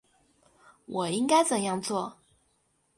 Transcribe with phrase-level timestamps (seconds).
[0.87, 2.17] 我应该怎样做？